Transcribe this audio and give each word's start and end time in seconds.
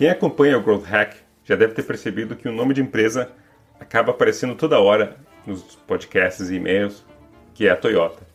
Quem 0.00 0.08
acompanha 0.08 0.56
o 0.56 0.62
Growth 0.62 0.84
Hack 0.84 1.14
já 1.44 1.54
deve 1.54 1.74
ter 1.74 1.82
percebido 1.82 2.34
que 2.34 2.48
o 2.48 2.52
nome 2.52 2.72
de 2.72 2.80
empresa 2.80 3.30
acaba 3.78 4.12
aparecendo 4.12 4.54
toda 4.54 4.80
hora 4.80 5.18
nos 5.46 5.76
podcasts 5.86 6.48
e 6.48 6.54
e-mails, 6.54 7.04
que 7.52 7.68
é 7.68 7.70
a 7.70 7.76
Toyota. 7.76 8.26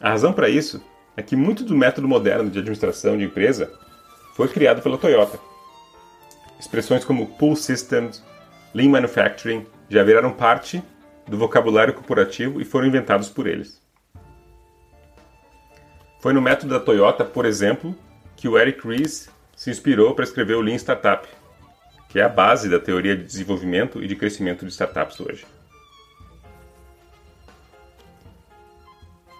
A 0.00 0.10
razão 0.10 0.32
para 0.32 0.48
isso 0.48 0.80
é 1.16 1.22
que 1.22 1.34
muito 1.34 1.64
do 1.64 1.76
método 1.76 2.06
moderno 2.06 2.48
de 2.48 2.60
administração 2.60 3.18
de 3.18 3.24
empresa 3.24 3.76
foi 4.36 4.46
criado 4.46 4.80
pela 4.80 4.96
Toyota. 4.96 5.40
Expressões 6.56 7.04
como 7.04 7.36
Pull 7.36 7.56
Systems, 7.56 8.24
Lean 8.72 8.90
Manufacturing 8.90 9.66
já 9.90 10.04
viraram 10.04 10.30
parte 10.30 10.80
do 11.26 11.36
vocabulário 11.36 11.94
corporativo 11.94 12.60
e 12.60 12.64
foram 12.64 12.86
inventados 12.86 13.28
por 13.28 13.48
eles. 13.48 13.82
Foi 16.20 16.32
no 16.32 16.40
método 16.40 16.74
da 16.74 16.78
Toyota, 16.78 17.24
por 17.24 17.44
exemplo, 17.44 17.92
que 18.36 18.46
o 18.46 18.56
Eric 18.56 18.86
Ries 18.86 19.36
se 19.58 19.70
inspirou 19.70 20.14
para 20.14 20.22
escrever 20.22 20.54
o 20.54 20.60
Lean 20.60 20.76
Startup, 20.76 21.26
que 22.08 22.20
é 22.20 22.22
a 22.22 22.28
base 22.28 22.68
da 22.68 22.78
teoria 22.78 23.16
de 23.16 23.24
desenvolvimento 23.24 24.00
e 24.00 24.06
de 24.06 24.14
crescimento 24.14 24.64
de 24.64 24.70
startups 24.70 25.18
hoje. 25.18 25.44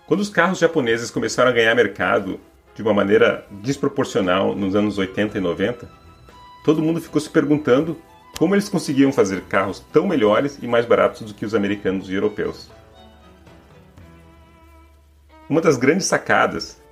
Quando 0.08 0.18
os 0.18 0.28
carros 0.28 0.58
japoneses 0.58 1.08
começaram 1.08 1.50
a 1.50 1.54
ganhar 1.54 1.72
mercado 1.76 2.40
de 2.74 2.82
uma 2.82 2.92
maneira 2.92 3.46
desproporcional 3.62 4.56
nos 4.56 4.74
anos 4.74 4.98
80 4.98 5.38
e 5.38 5.40
90, 5.40 5.88
todo 6.64 6.82
mundo 6.82 7.00
ficou 7.00 7.20
se 7.20 7.30
perguntando 7.30 7.96
como 8.36 8.56
eles 8.56 8.68
conseguiam 8.68 9.12
fazer 9.12 9.42
carros 9.42 9.78
tão 9.92 10.04
melhores 10.04 10.58
e 10.60 10.66
mais 10.66 10.84
baratos 10.84 11.22
do 11.22 11.32
que 11.32 11.46
os 11.46 11.54
americanos 11.54 12.10
e 12.10 12.14
europeus. 12.14 12.68
Uma 15.48 15.60
das 15.60 15.76
grandes 15.76 16.06
sacadas 16.06 16.82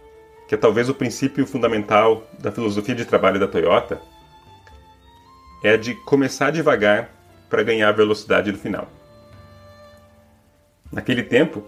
que 0.49 0.55
é 0.55 0.59
talvez 0.59 0.89
o 0.89 0.95
princípio 0.95 1.47
fundamental 1.47 2.27
da 2.39 2.53
filosofia 2.53 2.95
de 2.95 3.05
trabalho 3.05 3.41
da 3.41 3.49
Toyota, 3.49 4.01
é 5.63 5.71
a 5.71 5.77
de 5.77 5.95
começar 5.95 6.51
devagar 6.51 7.11
para 7.51 7.63
ganhar 7.63 7.91
velocidade 7.93 8.53
no 8.53 8.59
final. 8.59 8.89
Naquele 10.93 11.23
tempo, 11.23 11.65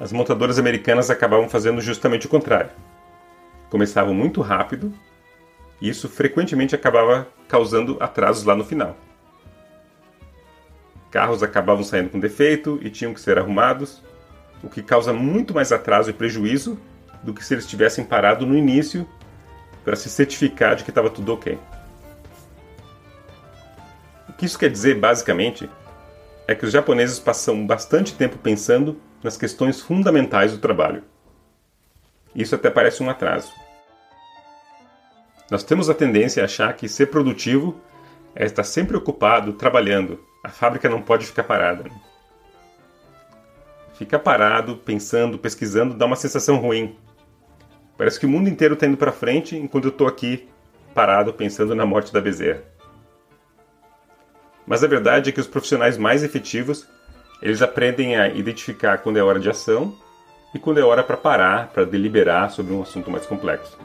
as 0.00 0.12
montadoras 0.12 0.58
americanas 0.58 1.10
acabavam 1.10 1.48
fazendo 1.48 1.80
justamente 1.80 2.26
o 2.26 2.30
contrário. 2.30 2.70
Começavam 3.68 4.14
muito 4.14 4.40
rápido 4.40 4.92
e 5.80 5.88
isso 5.88 6.08
frequentemente 6.08 6.74
acabava 6.74 7.28
causando 7.46 7.96
atrasos 8.00 8.44
lá 8.44 8.56
no 8.56 8.64
final. 8.64 8.96
Carros 11.10 11.42
acabavam 11.42 11.84
saindo 11.84 12.08
com 12.08 12.18
defeito 12.18 12.78
e 12.82 12.90
tinham 12.90 13.14
que 13.14 13.20
ser 13.20 13.38
arrumados, 13.38 14.02
o 14.62 14.68
que 14.68 14.82
causa 14.82 15.12
muito 15.12 15.54
mais 15.54 15.70
atraso 15.70 16.10
e 16.10 16.12
prejuízo 16.12 16.78
do 17.24 17.32
que 17.34 17.44
se 17.44 17.54
eles 17.54 17.66
tivessem 17.66 18.04
parado 18.04 18.46
no 18.46 18.56
início 18.56 19.08
para 19.82 19.96
se 19.96 20.08
certificar 20.08 20.76
de 20.76 20.84
que 20.84 20.90
estava 20.90 21.10
tudo 21.10 21.32
ok. 21.32 21.58
O 24.28 24.32
que 24.34 24.46
isso 24.46 24.58
quer 24.58 24.70
dizer, 24.70 24.98
basicamente, 24.98 25.68
é 26.46 26.54
que 26.54 26.64
os 26.64 26.72
japoneses 26.72 27.18
passam 27.18 27.66
bastante 27.66 28.14
tempo 28.14 28.36
pensando 28.38 29.00
nas 29.22 29.36
questões 29.36 29.80
fundamentais 29.80 30.52
do 30.52 30.58
trabalho. 30.58 31.02
Isso 32.34 32.54
até 32.54 32.68
parece 32.68 33.02
um 33.02 33.08
atraso. 33.08 33.52
Nós 35.50 35.62
temos 35.62 35.88
a 35.88 35.94
tendência 35.94 36.42
a 36.42 36.46
achar 36.46 36.72
que 36.74 36.88
ser 36.88 37.06
produtivo 37.06 37.80
é 38.34 38.44
estar 38.44 38.64
sempre 38.64 38.96
ocupado, 38.96 39.52
trabalhando. 39.52 40.22
A 40.42 40.48
fábrica 40.48 40.88
não 40.88 41.00
pode 41.00 41.26
ficar 41.26 41.44
parada. 41.44 41.84
Ficar 43.94 44.18
parado, 44.18 44.76
pensando, 44.76 45.38
pesquisando, 45.38 45.94
dá 45.94 46.04
uma 46.04 46.16
sensação 46.16 46.56
ruim. 46.56 46.98
Parece 47.96 48.18
que 48.18 48.26
o 48.26 48.28
mundo 48.28 48.48
inteiro 48.48 48.74
está 48.74 48.86
indo 48.86 48.96
para 48.96 49.12
frente 49.12 49.56
enquanto 49.56 49.84
eu 49.84 49.90
estou 49.90 50.06
aqui 50.06 50.48
parado 50.92 51.32
pensando 51.32 51.74
na 51.74 51.86
morte 51.86 52.12
da 52.12 52.20
bezerra. 52.20 52.62
Mas 54.66 54.82
a 54.82 54.86
verdade 54.88 55.30
é 55.30 55.32
que 55.32 55.40
os 55.40 55.46
profissionais 55.46 55.96
mais 55.96 56.22
efetivos 56.22 56.88
eles 57.42 57.60
aprendem 57.62 58.16
a 58.16 58.28
identificar 58.28 58.98
quando 58.98 59.18
é 59.18 59.22
hora 59.22 59.38
de 59.38 59.50
ação 59.50 59.94
e 60.54 60.58
quando 60.58 60.78
é 60.78 60.82
hora 60.82 61.02
para 61.02 61.16
parar, 61.16 61.68
para 61.68 61.84
deliberar 61.84 62.50
sobre 62.50 62.72
um 62.72 62.82
assunto 62.82 63.10
mais 63.10 63.26
complexo. 63.26 63.78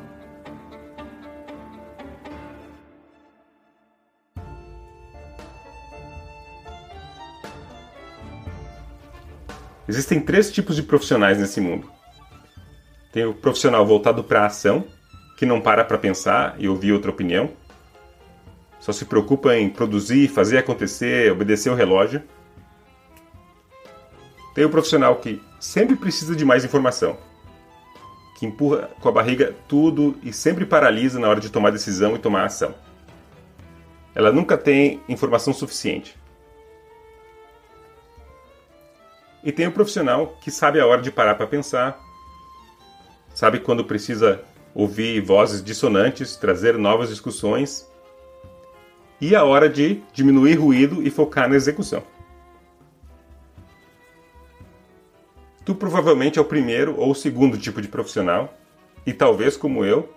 Existem 9.88 10.22
três 10.22 10.52
tipos 10.52 10.76
de 10.76 10.84
profissionais 10.84 11.40
nesse 11.40 11.60
mundo. 11.60 11.99
Tem 13.12 13.26
o 13.26 13.34
profissional 13.34 13.86
voltado 13.86 14.24
para 14.24 14.44
a 14.44 14.46
ação, 14.46 14.86
que 15.36 15.46
não 15.46 15.60
para 15.60 15.84
para 15.84 15.98
pensar 15.98 16.56
e 16.60 16.70
ouvir 16.70 16.92
outra 16.92 17.10
opinião. 17.10 17.50
Só 18.80 18.92
se 18.92 19.06
preocupa 19.06 19.56
em 19.56 19.70
produzir, 19.70 20.28
fazer 20.28 20.58
acontecer, 20.58 21.32
obedecer 21.32 21.70
o 21.70 21.76
relógio. 21.76 22.22
Tem 24.54 24.64
o 24.64 24.70
profissional 24.70 25.16
que 25.18 25.42
sempre 25.60 25.96
precisa 25.96 26.36
de 26.36 26.46
mais 26.46 26.64
informação, 26.64 27.18
que 28.38 28.46
empurra 28.46 28.90
com 29.00 29.10
a 29.10 29.12
barriga 29.12 29.56
tudo 29.68 30.18
e 30.24 30.32
sempre 30.32 30.66
paralisa 30.66 31.20
na 31.20 31.28
hora 31.28 31.40
de 31.40 31.50
tomar 31.50 31.72
decisão 31.72 32.16
e 32.16 32.20
tomar 32.20 32.46
ação. 32.46 32.76
Ela 34.14 34.32
nunca 34.32 34.58
tem 34.58 35.02
informação 35.08 35.54
suficiente. 35.54 36.18
E 39.44 39.52
tem 39.52 39.68
o 39.68 39.72
profissional 39.72 40.38
que 40.42 40.52
sabe 40.52 40.80
a 40.80 40.86
hora 40.86 41.02
de 41.02 41.12
parar 41.12 41.36
para 41.36 41.48
pensar, 41.48 42.09
sabe 43.40 43.62
quando 43.62 43.86
precisa 43.86 44.42
ouvir 44.76 45.22
vozes 45.22 45.64
dissonantes, 45.64 46.36
trazer 46.36 46.78
novas 46.78 47.08
discussões 47.08 47.90
e 49.22 49.34
a 49.34 49.46
hora 49.46 49.70
de 49.70 50.04
diminuir 50.12 50.56
ruído 50.56 51.02
e 51.02 51.10
focar 51.10 51.48
na 51.48 51.56
execução. 51.56 52.04
Tu 55.64 55.74
provavelmente 55.74 56.38
é 56.38 56.42
o 56.42 56.46
primeiro 56.46 57.00
ou 57.00 57.12
o 57.12 57.16
segundo 57.16 57.58
tipo 57.58 57.82
de 57.82 57.88
profissional 57.88 58.54
e 59.06 59.14
talvez, 59.14 59.56
como 59.56 59.86
eu, 59.86 60.14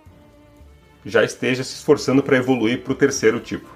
já 1.05 1.23
esteja 1.23 1.63
se 1.63 1.75
esforçando 1.75 2.21
para 2.21 2.35
evoluir 2.35 2.81
para 2.81 2.91
o 2.91 2.95
terceiro 2.95 3.39
tipo. 3.39 3.69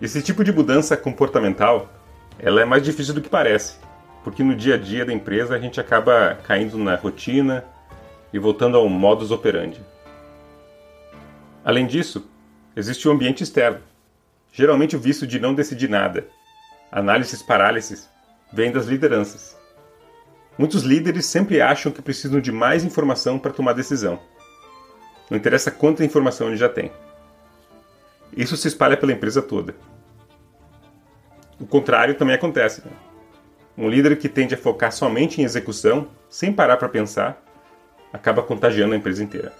Esse 0.00 0.22
tipo 0.22 0.44
de 0.44 0.52
mudança 0.52 0.96
comportamental 0.96 1.92
ela 2.38 2.60
é 2.60 2.64
mais 2.64 2.84
difícil 2.84 3.14
do 3.14 3.20
que 3.20 3.28
parece 3.28 3.78
porque 4.24 4.42
no 4.42 4.56
dia 4.56 4.74
a 4.74 4.78
dia 4.78 5.04
da 5.04 5.12
empresa 5.12 5.54
a 5.54 5.58
gente 5.58 5.78
acaba 5.78 6.38
caindo 6.42 6.78
na 6.78 6.96
rotina 6.96 7.62
e 8.32 8.38
voltando 8.38 8.78
ao 8.78 8.88
modus 8.88 9.30
operandi. 9.30 9.80
Além 11.62 11.86
disso, 11.86 12.26
existe 12.74 13.06
o 13.06 13.12
ambiente 13.12 13.44
externo. 13.44 13.80
Geralmente 14.50 14.96
o 14.96 14.98
vício 14.98 15.26
de 15.26 15.38
não 15.38 15.54
decidir 15.54 15.90
nada, 15.90 16.26
análises 16.90 17.42
parálises, 17.42 18.08
vem 18.52 18.72
das 18.72 18.86
lideranças. 18.86 19.56
Muitos 20.56 20.82
líderes 20.84 21.26
sempre 21.26 21.60
acham 21.60 21.92
que 21.92 22.00
precisam 22.00 22.40
de 22.40 22.52
mais 22.52 22.84
informação 22.84 23.38
para 23.38 23.52
tomar 23.52 23.72
decisão. 23.72 24.18
Não 25.28 25.36
interessa 25.36 25.70
quanta 25.70 26.04
informação 26.04 26.48
ele 26.48 26.56
já 26.56 26.68
tem. 26.68 26.90
Isso 28.36 28.56
se 28.56 28.68
espalha 28.68 28.96
pela 28.96 29.12
empresa 29.12 29.42
toda. 29.42 29.74
O 31.58 31.66
contrário 31.66 32.14
também 32.14 32.34
acontece. 32.34 32.82
Um 33.76 33.88
líder 33.88 34.16
que 34.18 34.28
tende 34.28 34.54
a 34.54 34.58
focar 34.58 34.92
somente 34.92 35.40
em 35.40 35.44
execução, 35.44 36.08
sem 36.28 36.52
parar 36.52 36.76
para 36.76 36.88
pensar, 36.88 37.42
acaba 38.12 38.42
contagiando 38.42 38.94
a 38.94 38.96
empresa 38.96 39.22
inteira. 39.22 39.52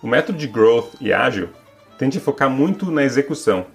O 0.00 0.06
método 0.06 0.38
de 0.38 0.46
growth 0.46 0.94
e 1.00 1.12
ágil 1.12 1.48
tende 1.98 2.18
a 2.18 2.20
focar 2.20 2.48
muito 2.48 2.90
na 2.92 3.02
execução, 3.02 3.66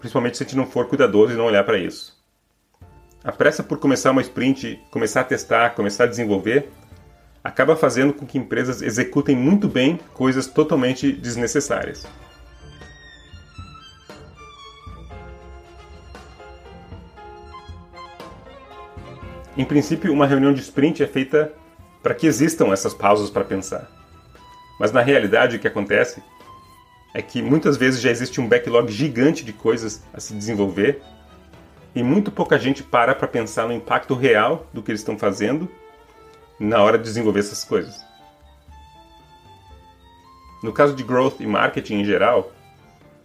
principalmente 0.00 0.36
se 0.36 0.42
a 0.42 0.46
gente 0.46 0.56
não 0.56 0.66
for 0.66 0.88
cuidadoso 0.88 1.32
e 1.32 1.36
não 1.36 1.44
olhar 1.44 1.62
para 1.62 1.78
isso. 1.78 2.20
A 3.22 3.30
pressa 3.30 3.62
por 3.62 3.78
começar 3.78 4.10
uma 4.10 4.22
sprint, 4.22 4.82
começar 4.90 5.20
a 5.20 5.24
testar, 5.24 5.70
começar 5.76 6.04
a 6.04 6.08
desenvolver, 6.08 6.68
acaba 7.44 7.76
fazendo 7.76 8.12
com 8.12 8.26
que 8.26 8.38
empresas 8.38 8.82
executem 8.82 9.36
muito 9.36 9.68
bem 9.68 10.00
coisas 10.14 10.48
totalmente 10.48 11.12
desnecessárias. 11.12 12.04
Em 19.56 19.64
princípio, 19.66 20.12
uma 20.12 20.26
reunião 20.26 20.52
de 20.52 20.60
sprint 20.60 21.02
é 21.02 21.06
feita 21.06 21.52
para 22.02 22.14
que 22.14 22.26
existam 22.26 22.72
essas 22.72 22.94
pausas 22.94 23.28
para 23.28 23.44
pensar. 23.44 23.90
Mas 24.80 24.92
na 24.92 25.02
realidade, 25.02 25.56
o 25.56 25.58
que 25.58 25.68
acontece 25.68 26.22
é 27.12 27.20
que 27.20 27.42
muitas 27.42 27.76
vezes 27.76 28.00
já 28.00 28.10
existe 28.10 28.40
um 28.40 28.48
backlog 28.48 28.90
gigante 28.90 29.44
de 29.44 29.52
coisas 29.52 30.02
a 30.14 30.20
se 30.20 30.32
desenvolver 30.32 31.02
e 31.94 32.02
muito 32.02 32.30
pouca 32.30 32.58
gente 32.58 32.82
para 32.82 33.14
para 33.14 33.28
pensar 33.28 33.66
no 33.66 33.74
impacto 33.74 34.14
real 34.14 34.66
do 34.72 34.82
que 34.82 34.90
eles 34.90 35.02
estão 35.02 35.18
fazendo 35.18 35.68
na 36.58 36.82
hora 36.82 36.96
de 36.96 37.04
desenvolver 37.04 37.40
essas 37.40 37.62
coisas. 37.62 38.02
No 40.62 40.72
caso 40.72 40.94
de 40.94 41.02
growth 41.02 41.40
e 41.40 41.46
marketing 41.46 41.96
em 41.96 42.04
geral, 42.04 42.52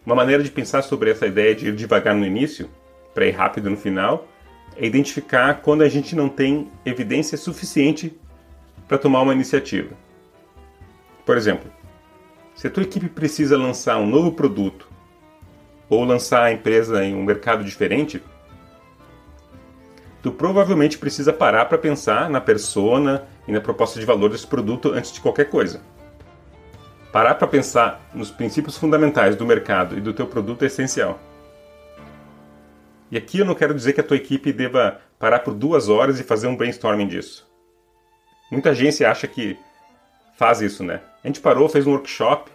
uma 0.06 0.16
maneira 0.16 0.44
de 0.44 0.52
pensar 0.52 0.82
sobre 0.82 1.12
essa 1.12 1.26
ideia 1.26 1.56
de 1.56 1.68
ir 1.68 1.76
devagar 1.76 2.14
no 2.14 2.26
início 2.26 2.70
para 3.14 3.26
ir 3.26 3.32
rápido 3.32 3.70
no 3.70 3.78
final 3.78 4.28
é 4.76 4.86
identificar 4.86 5.62
quando 5.62 5.82
a 5.82 5.90
gente 5.90 6.16
não 6.16 6.30
tem 6.30 6.72
evidência 6.86 7.38
suficiente 7.38 8.18
para 8.88 8.98
tomar 8.98 9.22
uma 9.22 9.34
iniciativa. 9.34 9.96
Por 11.26 11.36
exemplo, 11.36 11.70
se 12.56 12.68
a 12.68 12.70
tua 12.70 12.84
equipe 12.84 13.10
precisa 13.10 13.58
lançar 13.58 13.98
um 13.98 14.08
novo 14.08 14.32
produto 14.32 14.88
ou 15.90 16.04
lançar 16.04 16.44
a 16.44 16.52
empresa 16.52 17.04
em 17.04 17.16
um 17.16 17.24
mercado 17.24 17.64
diferente, 17.64 18.22
tu 20.22 20.32
provavelmente 20.32 20.98
precisa 20.98 21.32
parar 21.32 21.66
para 21.66 21.78
pensar 21.78 22.30
na 22.30 22.42
persona 22.42 23.28
e 23.48 23.52
na 23.52 23.62
proposta 23.62 24.00
de 24.00 24.06
valor 24.06 24.30
desse 24.30 24.48
produto 24.48 24.92
antes 24.92 25.12
de 25.12 25.22
qualquer 25.22 25.50
coisa. 25.50 25.82
Parar 27.12 27.36
para 27.36 27.48
pensar 27.48 28.10
nos 28.14 28.30
princípios 28.30 28.78
fundamentais 28.78 29.36
do 29.36 29.46
mercado 29.46 29.98
e 29.98 30.02
do 30.02 30.14
teu 30.14 30.28
produto 30.28 30.64
é 30.64 30.66
essencial. 30.68 31.20
E 33.10 33.18
aqui 33.18 33.40
eu 33.40 33.46
não 33.46 33.56
quero 33.56 33.74
dizer 33.74 33.94
que 33.94 34.02
a 34.02 34.04
tua 34.04 34.18
equipe 34.18 34.52
deva 34.52 35.00
parar 35.18 35.40
por 35.40 35.54
duas 35.54 35.88
horas 35.88 36.20
e 36.20 36.24
fazer 36.24 36.48
um 36.48 36.56
brainstorming 36.56 37.08
disso. 37.08 37.48
Muita 38.52 38.72
agência 38.72 39.10
acha 39.10 39.28
que 39.28 39.58
faz 40.38 40.62
isso, 40.62 40.84
né? 40.84 41.02
A 41.24 41.28
gente 41.28 41.40
parou, 41.40 41.68
fez 41.70 41.88
um 41.88 41.92
workshop, 41.92 42.52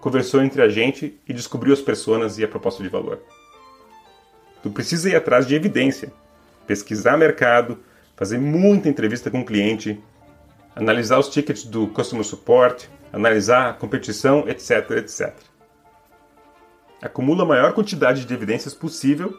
conversou 0.00 0.42
entre 0.42 0.62
a 0.62 0.68
gente 0.68 1.18
e 1.28 1.32
descobriu 1.32 1.72
as 1.72 1.80
pessoas 1.80 2.38
e 2.38 2.44
a 2.44 2.48
proposta 2.48 2.82
de 2.82 2.88
valor. 2.88 3.20
Tu 4.62 4.70
precisa 4.70 5.08
ir 5.08 5.16
atrás 5.16 5.46
de 5.46 5.54
evidência, 5.54 6.12
pesquisar 6.66 7.16
mercado, 7.16 7.78
fazer 8.16 8.38
muita 8.38 8.88
entrevista 8.88 9.30
com 9.30 9.40
o 9.40 9.44
cliente, 9.44 9.98
analisar 10.74 11.18
os 11.18 11.28
tickets 11.28 11.64
do 11.64 11.86
customer 11.88 12.24
support, 12.24 12.86
analisar 13.12 13.70
a 13.70 13.72
competição, 13.72 14.46
etc, 14.48 14.90
etc. 14.98 15.34
Acumula 17.00 17.44
a 17.44 17.46
maior 17.46 17.72
quantidade 17.72 18.26
de 18.26 18.34
evidências 18.34 18.74
possível, 18.74 19.38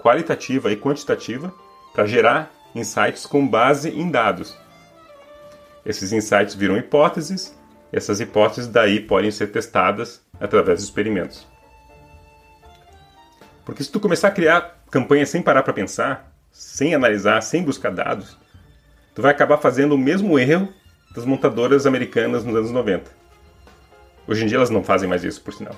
qualitativa 0.00 0.72
e 0.72 0.76
quantitativa, 0.76 1.52
para 1.92 2.06
gerar 2.06 2.50
insights 2.74 3.26
com 3.26 3.46
base 3.46 3.90
em 3.90 4.10
dados. 4.10 4.56
Esses 5.84 6.12
insights 6.12 6.54
viram 6.54 6.76
hipóteses, 6.76 7.56
e 7.92 7.96
essas 7.96 8.20
hipóteses 8.20 8.68
daí 8.68 9.00
podem 9.00 9.30
ser 9.30 9.48
testadas 9.48 10.22
através 10.40 10.78
de 10.78 10.84
experimentos. 10.84 11.46
Porque 13.64 13.84
se 13.84 13.90
tu 13.90 14.00
começar 14.00 14.28
a 14.28 14.32
criar 14.32 14.82
campanhas 14.90 15.28
sem 15.28 15.42
parar 15.42 15.62
para 15.62 15.72
pensar, 15.72 16.32
sem 16.50 16.94
analisar, 16.94 17.40
sem 17.40 17.62
buscar 17.62 17.90
dados, 17.90 18.36
tu 19.14 19.22
vai 19.22 19.30
acabar 19.30 19.58
fazendo 19.58 19.94
o 19.94 19.98
mesmo 19.98 20.38
erro 20.38 20.68
das 21.14 21.24
montadoras 21.24 21.86
americanas 21.86 22.44
nos 22.44 22.56
anos 22.56 22.70
90. 22.70 23.10
Hoje 24.26 24.44
em 24.44 24.46
dia 24.46 24.56
elas 24.56 24.70
não 24.70 24.82
fazem 24.82 25.08
mais 25.08 25.24
isso, 25.24 25.42
por 25.42 25.52
sinal. 25.52 25.74